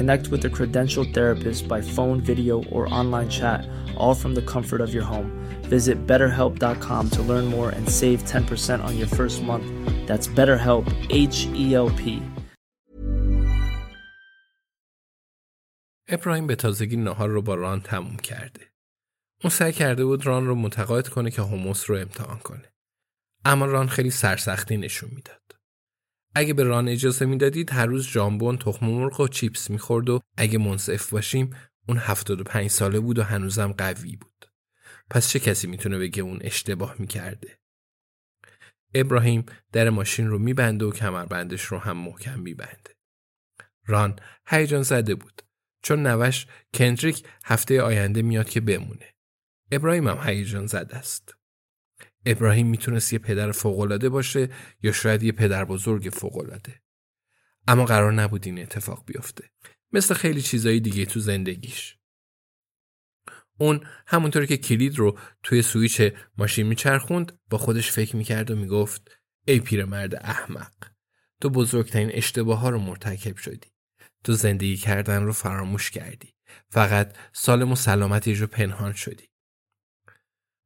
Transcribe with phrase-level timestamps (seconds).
[0.00, 3.60] Connect with a credentialed therapist by phone, video, or online chat,
[4.02, 5.28] all from the comfort of your home.
[5.74, 9.66] Visit betterhelp.com to learn more and save 10% on your first month.
[10.08, 12.22] That's BetterHelp, H E L P.
[16.08, 18.60] ابراهیم به تازگی نهار رو با ران تموم کرده.
[19.44, 22.72] اون سعی کرده بود ران رو متقاعد کنه که هموس رو امتحان کنه.
[23.44, 25.59] اما ران خیلی سرسختی نشون می‌داد.
[26.34, 30.58] اگه به ران اجازه می‌دادید هر روز ژامبون تخم مرغ و چیپس می‌خورد و اگه
[30.58, 31.50] منصف باشیم
[31.88, 34.50] اون 75 ساله بود و هنوزم قوی بود.
[35.10, 37.58] پس چه کسی می‌تونه بگه اون اشتباه می‌کرده؟
[38.94, 42.96] ابراهیم در ماشین رو میبنده و کمربندش رو هم محکم میبنده.
[43.86, 45.42] ران هیجان زده بود
[45.82, 49.14] چون نوش کندریک هفته آینده میاد که بمونه.
[49.72, 51.39] ابراهیم هم هیجان زده است.
[52.26, 54.48] ابراهیم می‌تونست یه پدر فوقالعاده باشه
[54.82, 56.82] یا شاید یه پدر بزرگ فوقالعاده.
[57.68, 59.50] اما قرار نبود این اتفاق بیفته.
[59.92, 61.96] مثل خیلی چیزایی دیگه تو زندگیش.
[63.58, 66.02] اون همونطوری که کلید رو توی سویچ
[66.38, 69.10] ماشین میچرخوند با خودش فکر می‌کرد و می‌گفت
[69.46, 70.72] ای پیرمرد احمق
[71.40, 73.72] تو بزرگترین اشتباه ها رو مرتکب شدی
[74.24, 76.34] تو زندگی کردن رو فراموش کردی
[76.68, 79.28] فقط سالم و سلامتی رو پنهان شدی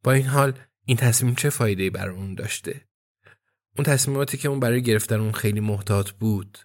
[0.02, 2.88] با این حال این تصمیم چه فایده برای اون داشته
[3.76, 6.58] اون تصمیماتی که اون برای گرفتن اون خیلی محتاط بود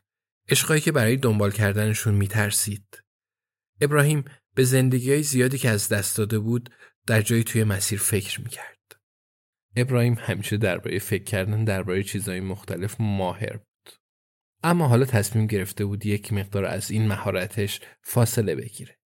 [0.50, 3.04] عشقایی که برای دنبال کردنشون میترسید
[3.82, 4.26] ابراهیم
[4.56, 6.70] به زندگی های زیادی که از دست داده بود
[7.08, 8.96] در جایی توی مسیر فکر می‌کرد.
[9.76, 13.94] ابراهیم همیشه درباره فکر کردن درباره چیزهای مختلف ماهر بود.
[14.64, 19.00] اما حالا تصمیم گرفته بود یک مقدار از این مهارتش فاصله بگیره.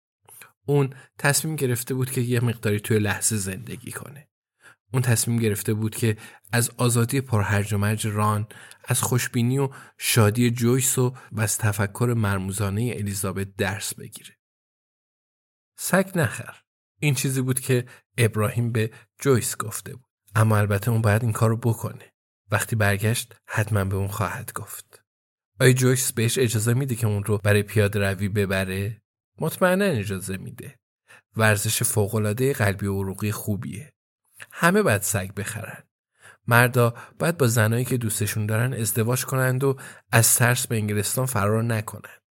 [0.65, 4.27] اون تصمیم گرفته بود که یه مقداری توی لحظه زندگی کنه.
[4.93, 6.17] اون تصمیم گرفته بود که
[6.51, 8.47] از آزادی پرهرج و مرج ران،
[8.85, 14.37] از خوشبینی و شادی جویس و از تفکر مرموزانه الیزابت درس بگیره.
[15.77, 16.57] سگ نخر.
[16.99, 17.85] این چیزی بود که
[18.17, 20.05] ابراهیم به جویس گفته بود.
[20.35, 22.13] اما البته اون باید این کارو بکنه.
[22.51, 25.03] وقتی برگشت حتما به اون خواهد گفت.
[25.59, 29.01] آیا جویس بهش اجازه میده که اون رو برای پیاده روی ببره؟
[29.39, 30.79] مطمئنا اجازه میده.
[31.35, 33.92] ورزش فوقالعاده قلبی و عروقی خوبیه.
[34.51, 35.83] همه باید سگ بخرن
[36.47, 39.77] مردا باید با زنایی که دوستشون دارن ازدواج کنند و
[40.11, 42.23] از ترس به انگلستان فرار نکنند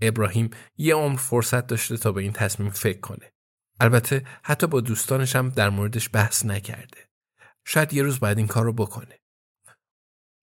[0.00, 3.32] ابراهیم یه عمر فرصت داشته تا به این تصمیم فکر کنه.
[3.80, 7.08] البته حتی با دوستانش هم در موردش بحث نکرده.
[7.64, 9.20] شاید یه روز باید این کار رو بکنه.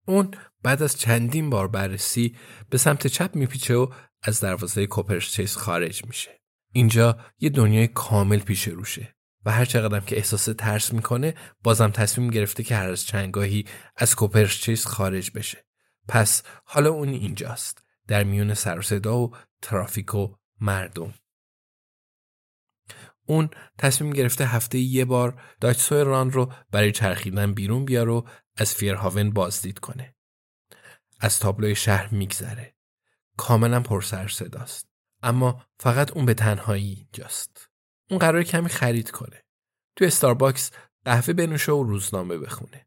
[0.07, 0.31] اون
[0.63, 2.37] بعد از چندین بار بررسی
[2.71, 3.93] به سمت چپ میپیچه و
[4.23, 6.41] از دروازه کوپرچیس خارج میشه.
[6.73, 9.16] اینجا یه دنیای کامل پیش روشه
[9.47, 13.65] و هر چقدر که احساس ترس می‌کنه بازم تصمیم گرفته که هر از چنگاهی
[13.97, 15.67] از کوپرچیس خارج بشه.
[16.09, 17.87] پس حالا اون اینجاست.
[18.07, 21.15] در میون سر صدا و ترافیک و مردم
[23.27, 28.75] اون تصمیم گرفته هفته یه بار داچسوی ران رو برای چرخیدن بیرون بیار و از
[28.75, 30.15] فیرهاون بازدید کنه.
[31.21, 32.77] از تابلوی شهر میگذره.
[33.37, 34.89] کاملا پر سر صداست.
[35.23, 37.71] اما فقط اون به تنهایی اینجاست.
[38.11, 39.43] اون قرار کمی خرید کنه.
[39.97, 40.71] تو استارباکس
[41.05, 42.87] قهوه بنوشه و روزنامه بخونه.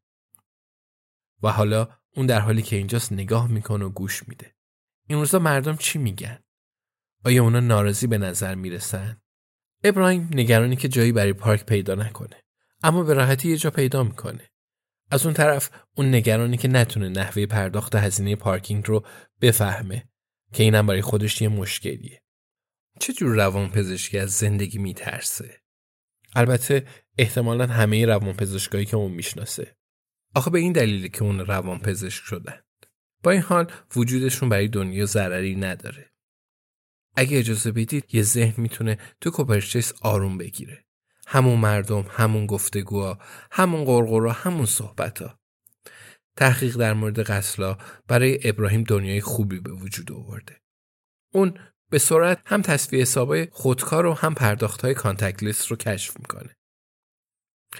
[1.44, 4.56] و حالا اون در حالی که اینجاست نگاه می‌کنه و گوش میده.
[5.07, 6.39] این روزا مردم چی میگن؟
[7.25, 9.21] آیا اونا ناراضی به نظر می‌رسن؟
[9.83, 12.44] ابراهیم نگرانی که جایی برای پارک پیدا نکنه
[12.83, 14.50] اما به راحتی یه جا پیدا می‌کنه
[15.12, 19.06] از اون طرف اون نگرانی که نتونه نحوه پرداخت هزینه پارکینگ رو
[19.42, 20.10] بفهمه
[20.54, 22.21] که اینم برای خودش یه مشکلیه.
[22.99, 25.61] چه جور روان پزشکی از زندگی میترسه؟
[26.35, 26.87] البته
[27.17, 29.75] احتمالا همه روان پزشکایی که اون می‌شناسه.
[30.35, 32.61] آخه به این دلیلی که اون روان پزشک شدن.
[33.23, 36.11] با این حال وجودشون برای دنیا ضرری نداره.
[37.15, 40.85] اگه اجازه بدید یه ذهن می‌تونه تو کوپرچیس آروم بگیره.
[41.27, 43.19] همون مردم، همون گفتگوها،
[43.51, 45.39] همون قرقرا، همون صحبتا.
[46.35, 50.61] تحقیق در مورد قسلا برای ابراهیم دنیای خوبی به وجود آورده.
[51.33, 51.59] اون
[51.89, 56.56] به سرعت هم تصفیه حسابای خودکار و هم پرداختهای کانتکت لیست رو کشف می‌کنه.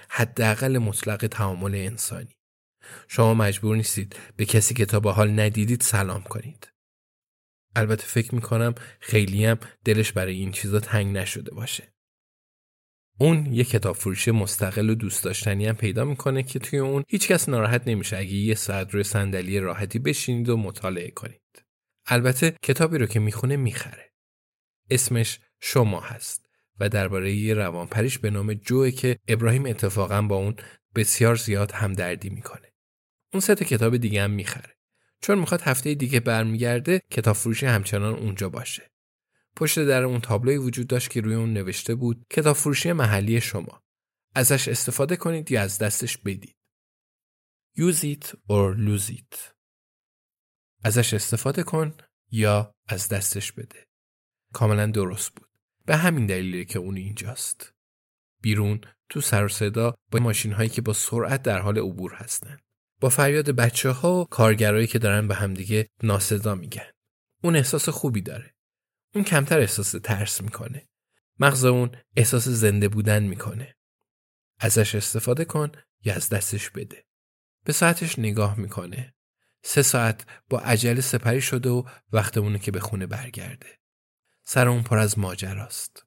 [0.10, 2.36] حداقل مطلق تعامل انسانی.
[3.08, 6.72] شما مجبور نیستید به کسی که تا به حال ندیدید سلام کنید.
[7.76, 11.94] البته فکر می‌کنم خیلی هم دلش برای این چیزا تنگ نشده باشه.
[13.20, 17.50] اون یه کتاب فروشی مستقل و دوست داشتنی هم پیدا می‌کنه که توی اون هیچکس
[17.50, 21.39] ناراحت نمیشه اگه یه ساعت روی صندلی راحتی بشینید و مطالعه کنید.
[22.12, 24.12] البته کتابی رو که می‌خونه می‌خره.
[24.90, 30.56] اسمش شما هست و درباره یه روانپریش به نام جوه که ابراهیم اتفاقا با اون
[30.96, 32.74] بسیار زیاد همدردی می‌کنه.
[33.34, 34.76] اون سه کتاب دیگه هم می‌خره.
[35.22, 38.92] چون می‌خواد هفته دیگه برمیگرده کتاب فروشی همچنان اونجا باشه.
[39.56, 43.84] پشت در اون تابلوی وجود داشت که روی اون نوشته بود کتاب فروشی محلی شما.
[44.36, 46.56] ازش استفاده کنید یا از دستش بدید.
[47.78, 49.59] Use it or lose it.
[50.84, 51.94] ازش استفاده کن
[52.32, 53.88] یا از دستش بده.
[54.54, 55.50] کاملا درست بود.
[55.86, 57.74] به همین دلیله که اون اینجاست.
[58.42, 62.62] بیرون تو سر صدا با ماشین هایی که با سرعت در حال عبور هستند.
[63.00, 66.92] با فریاد بچه ها و کارگرایی که دارن به همدیگه ناسزا میگن.
[67.44, 68.56] اون احساس خوبی داره.
[69.16, 70.88] اون کمتر احساس ترس می‌کنه.
[71.40, 73.76] مغز اون احساس زنده بودن می‌کنه.
[74.60, 75.72] ازش استفاده کن
[76.04, 77.06] یا از دستش بده.
[77.66, 79.14] به ساعتش نگاه می‌کنه.
[79.64, 83.68] سه ساعت با عجله سپری شده و وقتمونه که به خونه برگرده.
[84.44, 86.06] سر اون پر از ماجراست.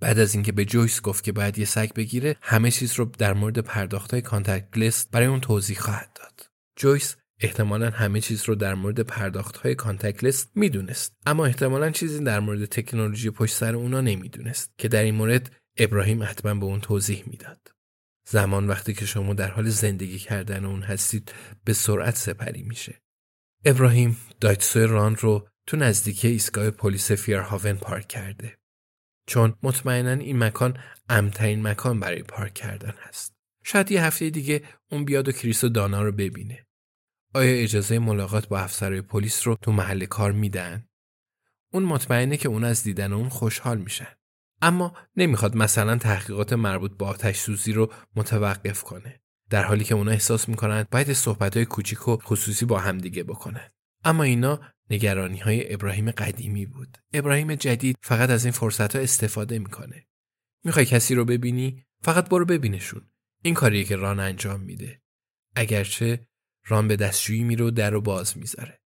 [0.00, 3.32] بعد از اینکه به جویس گفت که باید یه سگ بگیره همه چیز رو در
[3.32, 6.50] مورد پرداخت های contactless برای اون توضیح خواهد داد.
[6.76, 12.40] جویس احتمالا همه چیز رو در مورد پرداخت های contactless می‌دونست اما احتمالا چیزی در
[12.40, 17.24] مورد تکنولوژی پشت سر اونا نمی‌دونست که در این مورد ابراهیم حتما به اون توضیح
[17.26, 17.75] می‌داد.
[18.28, 21.32] زمان وقتی که شما در حال زندگی کردن اون هستید
[21.64, 23.02] به سرعت سپری میشه.
[23.64, 28.58] ابراهیم Daihatsu ران رو تو نزدیکی ایستگاه پلیس Fairhaven پارک کرده.
[29.26, 30.78] چون مطمئنا این مکان
[31.08, 33.34] امن‌ترین مکان برای پارک کردن هست.
[33.64, 36.66] شاید یه هفته دیگه اون بیاد و کریس و دانا رو ببینه.
[37.34, 40.88] آیا اجازه ملاقات با افسرهای پلیس رو تو محل کار میدن؟
[41.72, 44.16] اون مطمئنه که اون از دیدن اون خوشحال میشن.
[44.62, 49.20] اما نمی‌خواد مثلا تحقیقات مربوط به آتش سوزی رو متوقف کنه.
[49.50, 53.70] در حالی که اونا احساس می‌کنن باید صحبت های کوچیک و خصوصی با همدیگه بکنن.
[54.04, 54.60] اما اینا
[54.90, 56.98] نگرانی های ابراهیم قدیمی بود.
[57.12, 60.06] ابراهیم جدید فقط از این فرصت ها استفاده می‌کنه.
[60.64, 63.10] می‌خوای کسی رو ببینی؟ فقط برو ببینشون.
[63.42, 65.00] این کاریه که ران انجام میده.
[65.56, 66.26] اگرچه
[66.66, 68.80] ران به دستشویی میره و در رو باز می‌ذاره.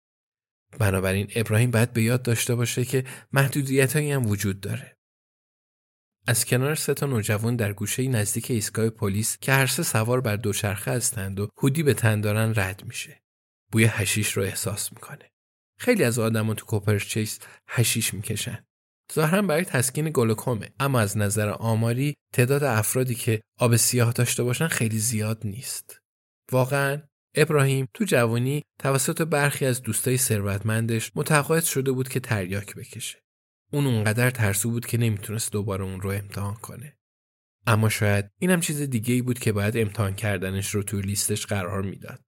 [0.78, 4.96] بنابراین ابراهیم باید به یاد داشته باشه که محدودیت هم وجود داره.
[6.26, 10.36] از کنار سه تا نوجوان در گوشه نزدیک ایستگاه پلیس که هر سه سوار بر
[10.36, 13.20] دوچرخه هستند و هودی به تن دارن رد میشه.
[13.72, 15.30] بوی هشیش رو احساس می‌کنه.
[15.78, 17.38] خیلی از آدما تو کوپرچیس
[17.68, 18.64] هشیش می‌کشن.
[19.12, 24.68] ظاهرا برای تسکین گلوکومه اما از نظر آماری تعداد افرادی که آب سیاه داشته باشن
[24.68, 25.98] خیلی زیاد نیست.
[26.52, 27.02] واقعا
[27.36, 33.22] ابراهیم تو جوانی توسط برخی از دوستای ثروتمندش متقاعد شده بود که تریاک بکشه.
[33.72, 36.98] اون اونقدر ترسو بود که نمی‌تونست دوباره اون رو امتحان کنه.
[37.66, 41.82] اما شاید اینم چیز دیگه ای بود که باید امتحان کردنش رو توی لیستش قرار
[41.82, 42.24] می‌داد.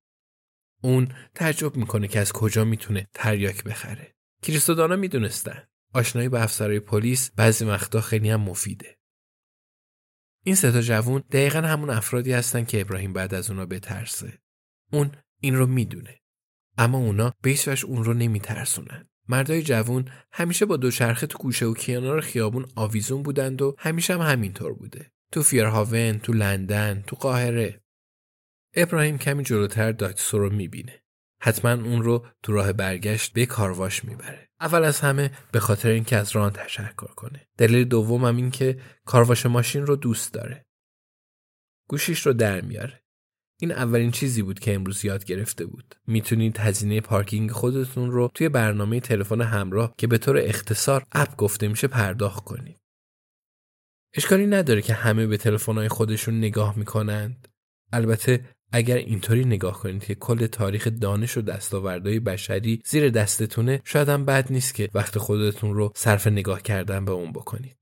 [0.83, 4.15] اون تعجب می‌کنه که از کجا می‌تونه تریاک بخره.
[4.43, 5.67] کریستودانا می‌دونستن.
[5.95, 8.99] آشنایی با افسرهای پلیس بعضی وقتا خیلی هم مفیده.
[10.45, 14.39] این سه تا جوون دقیقا همون افرادی هستن که ابراهیم بعد از اونا بترسه.
[14.93, 16.21] اون این رو می‌دونه.
[16.79, 19.09] اما اونا بیشش اون رو نمیترسونن.
[19.29, 24.21] مردای جوون همیشه با دوچرخه تو گوشه و کنار خیابون آویزون بودند و همیشه هم
[24.21, 25.13] همینطور بوده.
[25.33, 27.81] تو فیرهاون، تو لندن، تو قاهره.
[28.75, 31.03] ابراهیم کمی جلوتر داکسو رو می‌بینه.
[31.43, 34.49] حتما اون رو تو راه برگشت به کارواش می‌بره.
[34.61, 37.49] اول از همه به خاطر اینکه از ران تشکر کنه.
[37.59, 40.67] دلیل دوم هم این که کارواش ماشین رو دوست داره.
[41.89, 43.02] گوشیش رو در میاره.
[43.63, 45.95] این اولین چیزی بود که امروز یاد گرفته بود.
[46.07, 51.69] می‌تونید هزینه پارکینگ خودتون رو توی برنامه تلفن همراه که به طور اختصار اپ گفته
[51.69, 52.81] میشه پرداخت کنید.
[54.15, 57.49] اشکالی نداره که همه به تلفن‌های خودشون نگاه می‌کنند.
[57.93, 64.09] البته اگر اینطوری نگاه کنید که کل تاریخ دانش و دستاوردهای بشری زیر دستتونه شاید
[64.09, 67.77] هم بد نیست که وقت خودتون رو صرف نگاه کردن به اون بکنید.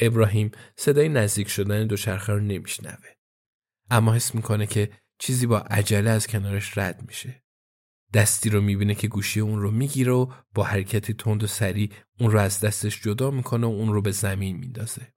[0.00, 3.14] ابراهیم صدای نزدیک شدن دوچرخه رو نمیشنوه.
[3.90, 7.42] اما حس می‌کنه که چیزی با عجله از کنارش رد میشه.
[8.14, 12.30] دستی رو می‌بینه که گوشی اون رو می‌گیره و با حرکتی تند و سریع اون
[12.30, 15.14] رو از دستش جدا می‌کنه و اون رو به زمین میندازه.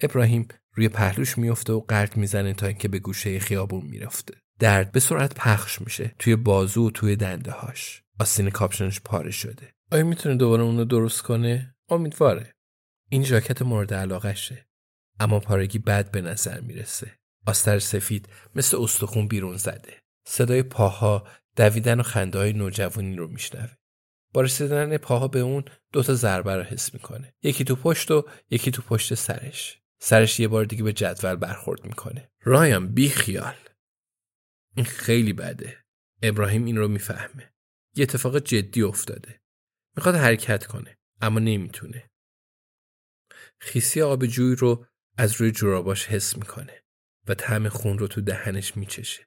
[0.00, 4.34] ابراهیم روی پهلوش میفته و قرد می‌زنه تا اینکه به گوشه خیابون می‌رفته.
[4.58, 8.02] درد به سرعت پخش میشه توی بازو و توی دنده هاش.
[8.20, 9.72] آستین کاپشنش پاره شده.
[9.90, 12.52] آیا می‌تونه دوباره اون رو درست کنه؟ امیدواره.
[13.08, 14.66] این ژاکت مورد علاقشه.
[15.20, 17.18] اما پارگی بد به نظر می‌رسه.
[17.46, 20.02] آستر سفید مثل استخون بیرون زده.
[20.26, 23.74] صدای پاها دویدن و خنده های نوجوانی رو میشنوه.
[24.32, 27.34] با رسیدن پاها به اون دوتا ضربه رو حس می‌کنه.
[27.42, 29.78] یکی تو پشت و یکی تو پشت سرش.
[30.00, 32.30] سرش یه بار دیگه به جدول برخورد می‌کنه.
[32.42, 33.56] رایم بی خیال.
[34.76, 35.84] این خیلی بده.
[36.22, 37.52] ابراهیم این رو می‌فهمه.
[37.94, 39.40] یه اتفاق جدی افتاده.
[39.96, 42.10] می‌خواد حرکت کنه اما نمی‌تونه.
[43.58, 44.86] خیسی آب جوی رو
[45.18, 46.81] از روی جوراباش حس می‌کنه
[47.28, 49.26] و طعم خون رو تو دهنش میچشه.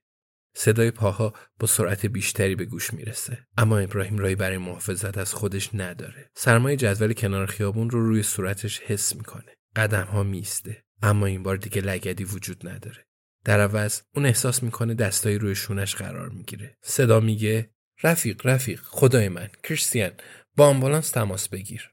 [0.58, 3.48] صدای پاها با سرعت بیشتری به گوش می‌رسه.
[3.58, 6.30] اما ابراهیم رای برای محافظت از خودش نداره.
[6.36, 9.58] سرمایه جدول کنار خیابون رو روی صورتش حس می‌کنه.
[9.76, 13.06] قدم ها میسته اما این بار دیگه لگدی وجود نداره.
[13.44, 16.78] در عوض اون احساس می‌کنه دستایی روی شونش قرار می‌گیره.
[16.84, 17.70] صدا میگه
[18.04, 20.12] رفیق رفیق خدای من کریستیان
[20.56, 21.92] با آمبولانس تماس بگیر.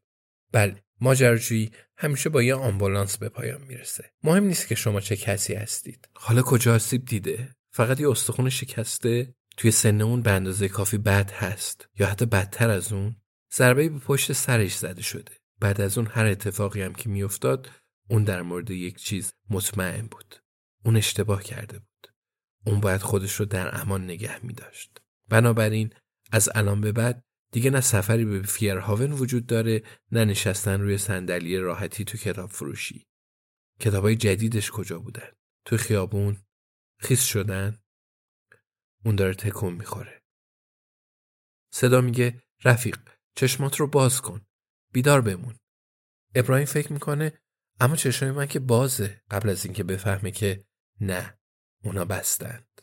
[0.53, 4.13] بله ماجراجویی همیشه با یه آمبولانس به پایان می‌رسه.
[4.23, 6.09] مهم نیست که شما چه کسی هستید.
[6.15, 11.31] حالا کجا آسیب دیده؟ فقط یه استخون شکسته توی سن اون به اندازه کافی بد
[11.31, 13.17] هست یا حتی بدتر از اون؟
[13.55, 15.33] ضربه به پشت سرش زده شده.
[15.61, 17.71] بعد از اون هر اتفاقی هم که میافتاد
[18.09, 20.35] اون در مورد یک چیز مطمئن بود.
[20.85, 22.13] اون اشتباه کرده بود.
[22.67, 25.91] اون باید خودش رو در امان نگه می داشت بنابراین
[26.33, 29.83] از الان به بعد دیگه نه سفری به فیرهاون وجود داره
[30.13, 33.07] نه نشستن روی صندلی راحتی تو کتاب فروشی.
[33.81, 35.33] کتابای جدیدش کجا بودن؟
[35.65, 36.45] تو خیابون؟
[37.01, 37.83] خیس شدن؟
[39.05, 40.23] اون داره تکون می‌خوره.
[41.73, 42.99] صدا میگه رفیق
[43.37, 44.47] چشمات رو باز کن
[44.93, 45.57] بیدار بمون.
[46.35, 47.39] ابراهیم فکر می‌کنه
[47.81, 49.23] اما چشمای من که بازه.
[49.31, 50.65] قبل از اینکه بفهمه که
[51.01, 51.39] نه
[51.85, 52.83] اونا بستند.